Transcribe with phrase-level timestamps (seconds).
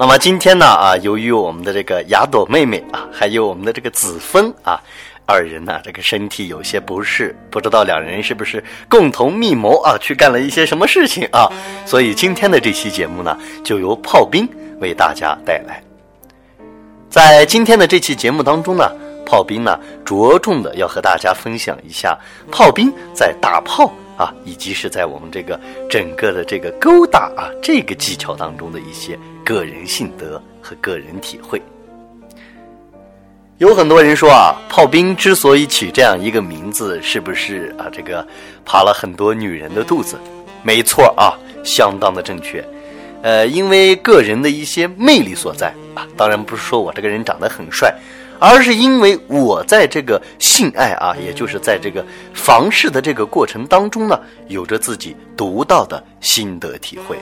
[0.00, 4.80] 那么今天呢啊，由于我们的这个雅朵妹妹啊，还有我们的这个子枫啊，
[5.26, 11.50] 二人呢这个身体有些不适，不知道两人是不是共同密谋啊，去干了一些什么事情啊？
[11.84, 14.48] 所以今天的这期节目呢，就由炮兵
[14.80, 15.82] 为大家带来。
[17.10, 18.88] 在今天的这期节目当中呢，
[19.26, 22.16] 炮兵呢着重的要和大家分享一下
[22.52, 23.92] 炮兵在打炮。
[24.18, 25.58] 啊，以及是在我们这个
[25.88, 31.62] 整个的这个勾搭啊这个技巧当中的一些个人心得和个人体会。
[33.58, 38.26] 有很多人说啊，炮兵之所以起这样一个名字，是不是啊这个
[38.64, 40.16] 爬了很多女人的肚子？
[40.62, 42.64] 没错啊，相当的正确。
[43.22, 47.92] 呃，因为个人的一些魅力所在啊，当然不是说我这个人长得很帅。
[48.38, 57.18] 而是因为我在这个性爱啊，也就是在这个房事的这个过程当中呢，有着自己独到的心得体会。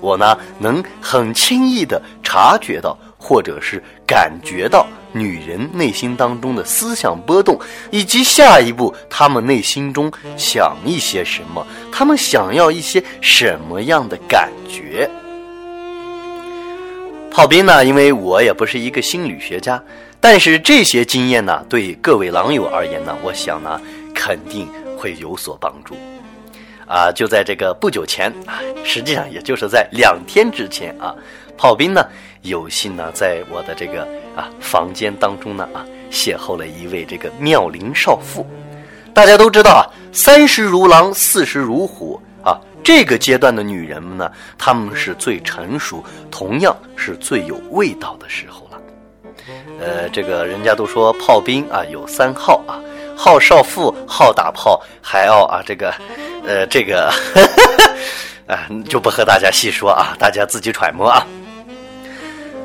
[0.00, 7.58] 我呢，能很轻易的察觉到，或者是感觉到女人内心当中的思想波动，
[7.90, 15.10] 以及下一步她们内心中想一些什么，她们想要一些什么样的感觉。
[17.36, 19.78] 炮兵呢，因为我也不是一个心理学家。
[20.22, 23.78] 但是这些经验呢，对各位狼友而言呢，我想呢，
[24.14, 25.94] 肯定会有所帮助。
[26.86, 31.14] 啊，就在这个不久前啊，实际上也就是在两天之前啊，
[31.58, 32.02] 炮兵呢
[32.40, 38.46] 有幸呢在我的这个啊房间当中呢啊邂逅了一位这个妙龄少妇。
[39.12, 42.18] 大家都知道啊，三十如狼，四十如虎，
[42.86, 48.80] 这个阶段的女人们呢，她们是最成熟，同样是最有味道的时候了。
[49.80, 52.78] 呃，这个人家都说炮兵啊有三好啊，
[53.16, 55.92] 好少妇，好打炮，还要啊这个，
[56.46, 57.12] 呃这个，
[58.46, 58.54] 啊
[58.88, 61.26] 就不和大家细说啊，大家自己揣摩啊。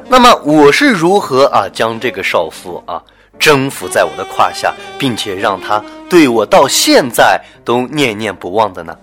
[0.08, 3.02] 那么我是如何啊将这个少妇啊
[3.40, 8.96] 征服在我的胯下，并且让她对我到现在都念念不忘的呢？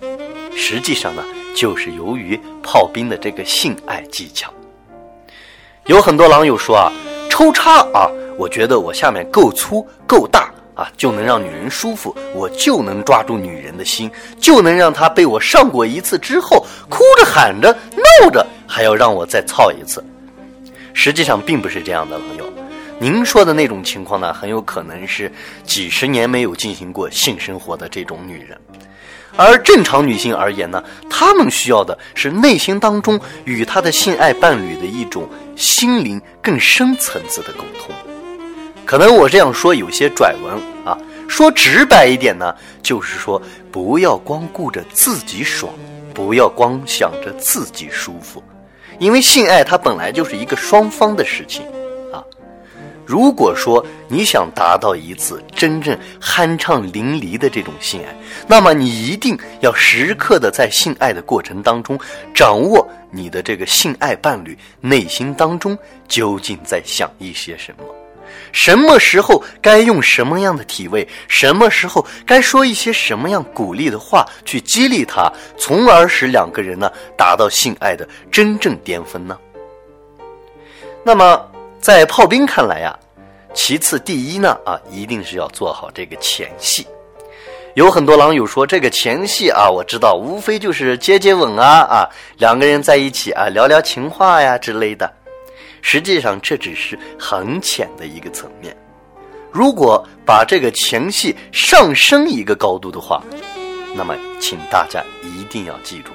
[0.59, 1.23] 实际上呢，
[1.55, 4.53] 就是由于炮兵的这个性爱技巧。
[5.87, 6.93] 有很多狼友说啊。
[7.31, 14.11] 抽插啊，我觉得我下面够粗够大啊，就能让女人舒服，我就能抓住女人的心，
[14.41, 20.05] 就能让她被我上过一次之后，哭着喊着闹着还要让我再操一次。
[20.93, 22.53] 实际上并不是这样的，朋友，
[22.99, 25.31] 您说的那种情况呢，很有可能是
[25.63, 28.59] 几十年没有进行过性生活的这种女人。
[29.37, 37.95] 而正常女性而言呢，她们需要的是内心当中与她的性爱伴侣的一种心灵更深层次的沟通。
[38.85, 40.55] 可能我这样说有些拽文
[40.85, 40.97] 啊，
[41.29, 45.73] 说直白一点呢，就是说不要光顾着自己爽，
[46.15, 48.43] 不要光想着自己舒服，
[48.99, 51.63] 因为性爱它本来就是一个双方的事情。
[53.09, 58.15] 如果说你想达到一次真正酣畅淋漓的这种性爱，
[58.47, 61.99] 那么你一定要时刻的在性爱的过程当中
[62.35, 65.77] 掌握你的这个性爱伴侣内心当中
[66.07, 67.85] 究竟在想一些什么，
[68.53, 79.39] 什么时候该用什么样的体位，什么时候该说一些什么样鼓励的话去激励他，从而使两个人呢达到性爱的真正巅峰呢？
[81.03, 81.53] 那么。
[81.81, 82.99] 在炮兵看来呀，
[83.55, 86.87] 其次第一呢啊，一定是要做好这个前戏。
[87.75, 92.09] 有很多狼友说，这个前戏啊，我知道，无非就是接接吻啊啊，
[92.39, 95.11] 两个人在一起啊，聊聊情话呀之类的。
[95.81, 98.77] 实际上，这只是很浅的一个层面。
[99.53, 103.23] 如果把这个前戏上升一个高度的话，
[103.95, 106.11] 那么请大家一定要记住，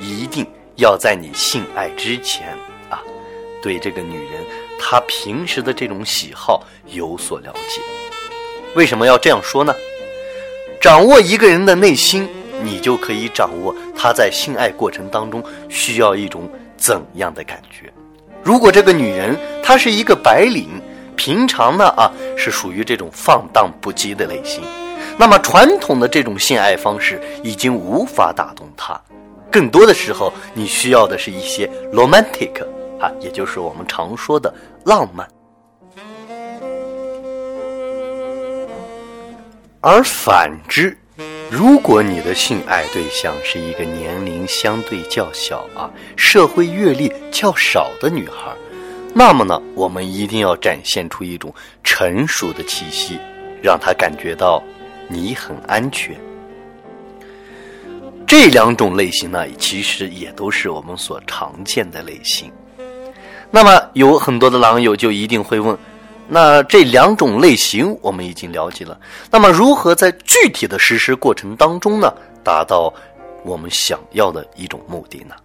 [0.00, 0.46] 一定
[0.76, 2.56] 要在你性爱之前。
[3.64, 4.44] 对这个女人，
[4.78, 7.80] 她平时的这种喜好有所了解。
[8.76, 9.74] 为什么要这样说呢？
[10.78, 12.28] 掌握一个人的内心，
[12.62, 17.90] 你就可以掌握他在性爱过程当中需要一种怎样的感觉。
[18.42, 20.68] 如果这个女人她是一个白领，
[21.16, 24.62] 平常呢啊是属于这种放荡不羁的类型，
[25.16, 29.00] 那么传统的这种性爱方式已经无法打动她。
[29.50, 32.62] 更多的时候，你需要的是一些 romantic。
[33.04, 34.52] 啊，也就是我们常说的
[34.86, 35.28] 浪漫。
[39.82, 40.96] 而反之，
[41.50, 48.50] 如果你的性爱对象是一个年龄相对较小啊、社会阅历较少的女孩，
[49.14, 53.18] 那么呢，我们一定要展现出一种成熟的气息，
[53.62, 54.62] 让她感觉到
[55.06, 56.18] 你很安全。
[58.26, 62.50] 这两种类型呢，其实也都是我们所常见的类型。
[63.54, 65.78] 那么有很多的狼友就一定会问：
[66.26, 68.98] 那这两种类型我们已经了解了，
[69.30, 72.12] 那么如何在具体的实施过程当中呢，
[72.42, 72.92] 达到
[73.44, 75.36] 我们想要的一种目的呢？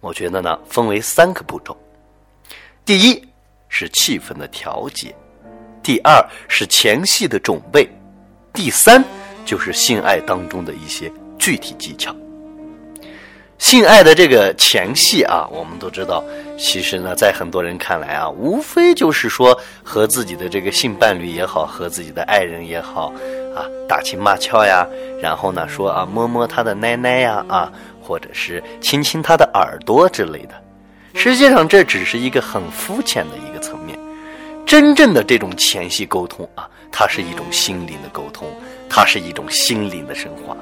[0.00, 1.76] 我觉得呢，分为三个步骤。
[2.82, 3.22] 第一
[3.68, 5.14] 是气氛的调节，
[5.82, 7.86] 第二是前戏的准备，
[8.54, 9.04] 第三
[9.44, 12.16] 就是性爱当中的一些具体技巧。
[13.58, 16.22] 性爱的这个前戏啊，我们都知道，
[16.58, 23.12] 其实呢，在很多人看来啊，无非就是说和自己的这个性伴侣也好，和自己的爱人也好，
[23.54, 24.86] 啊，打情骂俏呀，
[25.22, 27.72] 然后呢，说啊，摸摸他的奶奶呀，啊，
[28.02, 30.54] 或者是亲亲他的耳朵之类的。
[31.14, 33.96] 实际上，这只是一个很肤浅的一个层面。
[34.66, 38.48] 真正的这种前戏沟通啊，它是一种心灵的沟通，
[38.88, 40.56] 它是一种心灵的升华。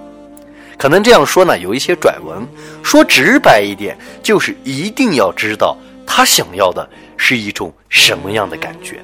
[0.81, 2.43] 可能这样说呢，有一些拽文。
[2.83, 6.89] 说直白一点，就是一定要知道他想要的
[7.19, 8.99] 是一种什么样的感觉。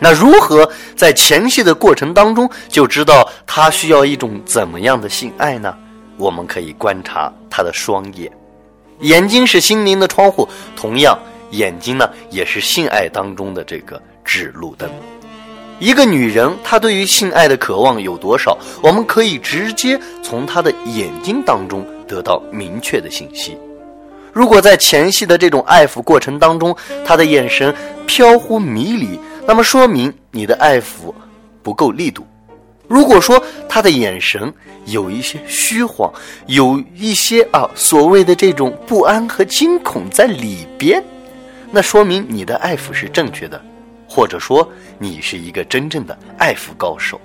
[0.00, 0.66] 那如何
[0.96, 5.76] 在前戏的过程当中就知道他需要一种怎么样的性爱呢？
[6.16, 8.32] 我们可以观察他的双眼，
[9.00, 11.18] 眼睛是心灵的窗户，同样，
[11.50, 14.88] 眼睛呢也是性爱当中的这个指路灯。
[15.82, 18.56] 一个女人，她对于性爱的渴望有多少？
[18.80, 23.58] 我们可以直接从她的眼睛当中得到明确的信息。
[24.32, 26.72] 如果在前戏的这种爱抚过程当中，
[27.04, 27.74] 她的眼神
[28.06, 31.12] 飘忽迷离，那么说明你的爱抚
[31.64, 32.24] 不够力度。
[32.86, 36.12] 如果说她的眼神有一些虚晃，
[36.46, 41.02] 有一些啊所谓的这种不安和惊恐在里边，
[41.72, 43.60] 那说明你的爱抚是正确的。
[44.14, 44.68] 或者说，
[44.98, 47.18] 你是一个真正的爱抚高手，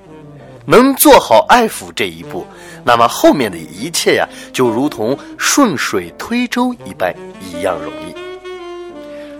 [0.66, 2.48] 能做好爱抚这一步，
[2.86, 8.16] 那么后面的一切呀，就如同顺水推舟一般一样容易。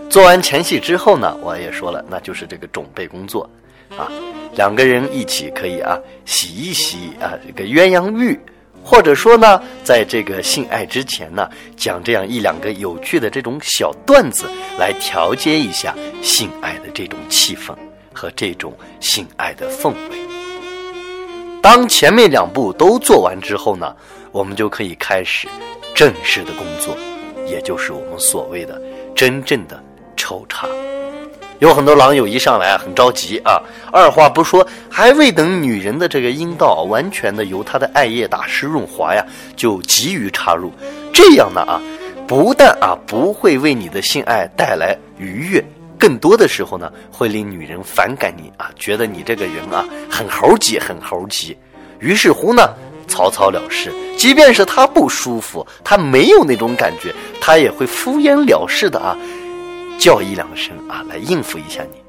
[0.10, 3.50] 做完前戏之后呢，我也说了，那就是这个准备工作
[3.98, 4.12] 啊，
[4.58, 8.38] 两个人一起可以啊洗一洗啊这个鸳鸯浴。
[8.90, 11.46] 或者说呢，在这个性爱之前呢，
[11.76, 14.50] 讲这样一两个有趣的这种小段子，
[14.80, 17.76] 来调节一下性爱的这种气氛
[18.14, 20.18] 和这种性爱的氛围。
[21.62, 23.94] 当前面两步都做完之后呢，
[24.32, 25.50] 我们就可以开始
[25.94, 26.96] 正式的工作，
[27.46, 28.82] 也就是我们所谓的
[29.14, 29.84] 真正的
[30.16, 30.66] 抽查。
[31.60, 33.60] 有很多狼友一上来啊很着急啊，
[33.92, 39.26] 二话不说，还未等女人的这个阴道完全的由他的艾叶大师润滑呀，
[39.56, 40.72] 就急于插入，
[41.12, 41.82] 这样呢啊，
[42.28, 45.64] 不但啊不会为你的性爱带来愉悦，
[45.98, 51.58] 更多的时候呢会令女人反感你啊，觉得你这个人啊很猴急很猴急，
[52.00, 52.70] 于是乎呢
[53.08, 57.12] 草草了事，即便是他不舒服，他没有那种感觉，
[57.42, 59.18] 他也会敷衍了事的啊。
[59.98, 62.02] 叫一两声啊，来应付一下你，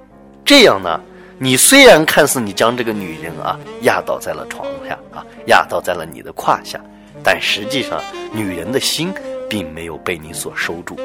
[0.44, 1.00] 这样呢，
[1.38, 6.80] 你虽然看似你将这个女人啊压倒在了床下啊，压倒在了你的胯下，
[7.22, 8.00] 但实际上
[8.32, 9.12] 女人的心
[9.48, 10.96] 并没有被你所收住，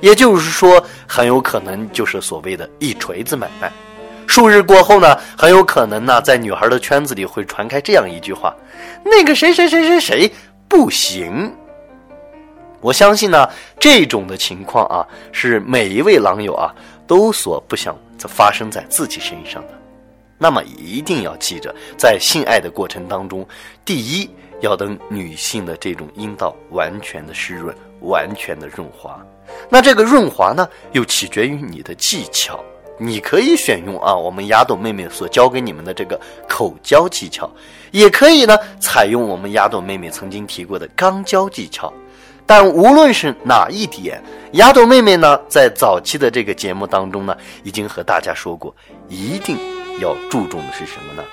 [0.00, 3.72] 也就是说，很有可能就是所谓的一锤子买卖。
[4.26, 8.54] 数日过后呢，很有可能呢，在女孩的圈子里会传开这样一句话：
[9.04, 10.32] 那个谁谁谁谁谁
[10.68, 11.50] 不行。
[12.80, 16.74] 我相信呢，这种的情况啊，是每一位狼友啊
[17.06, 19.68] 都所不想发生在自己身上的。
[20.38, 23.46] 那么一定要记着，在性爱的过程当中，
[23.84, 24.28] 第一
[24.60, 29.18] 要等女性的这种阴道完全的湿润、完全的润滑。
[29.70, 32.62] 那这个润滑呢，又取决于你的技巧。
[32.98, 37.50] 你可以选用啊，我们丫朵妹妹所教给你们的这个口交技巧，
[37.90, 41.92] 也可以呢，采用我们丫朵妹妹曾经提过的肛交技巧。
[42.48, 44.22] 但无论是哪一点，
[44.52, 48.72] 丫头妹妹呢，在早期的这个节目当中呢，已经和大家说过，
[49.08, 49.58] 一定
[50.00, 51.24] 要注重的是什么呢？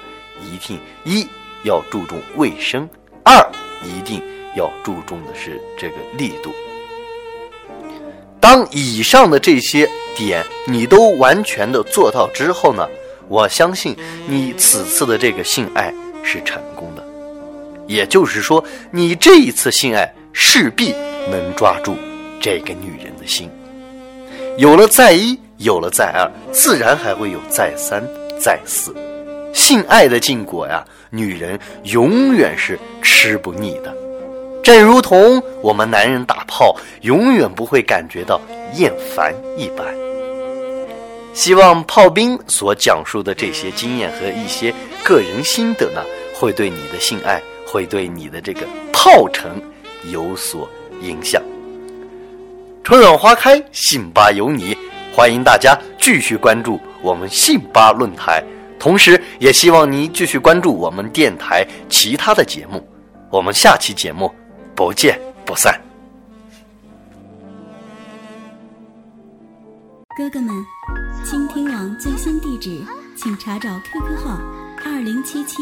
[0.42, 1.28] 一定一
[1.64, 2.90] 要注重卫生，
[3.24, 3.48] 二
[3.84, 4.24] 一定
[4.56, 6.52] 要注重的是这个力度。
[8.40, 12.90] 当以上的这些点你都完全的做到之后呢，
[13.30, 15.94] 我相信你此次的这个性爱
[16.24, 17.06] 是成功的，
[17.86, 20.12] 也就是说，你这一次性爱。
[20.34, 20.94] 势必
[21.32, 21.96] 能抓住
[22.42, 23.50] 这个女人的心。
[24.58, 28.04] 有了再一，有了再二，自然还会有再三、
[28.40, 28.94] 再四。
[29.54, 33.96] 性爱的禁果呀，女人永远是吃不腻的。
[34.64, 38.42] 正如同我们男人打炮，永远不会感觉到
[38.76, 39.86] 厌烦一般。
[41.34, 44.74] 希望炮兵所讲述的这些经验和一些
[45.04, 46.02] 个人心得呢，
[46.36, 48.62] 会对你的性爱，会对你的这个
[48.92, 49.62] 炮程。
[50.12, 50.70] 有所
[51.02, 51.42] 影响。
[52.84, 54.76] 春暖花开，信吧有你。
[55.16, 58.44] 欢迎大家继续关注我们信吧论坛，
[58.80, 62.86] 同时也希望您继续关注我们电台其他的节目。
[63.30, 64.32] 我们下期节目
[64.76, 65.80] 不见不散。
[70.18, 70.54] 哥哥们，
[71.24, 72.84] 倾听网最新地址，
[73.16, 74.40] 请查找 QQ 号
[74.86, 75.58] 二零七七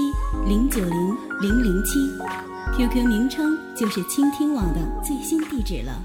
[0.46, 2.00] 零九零零零七
[2.76, 6.00] ，QQ 名称就是倾听网的最新地址了。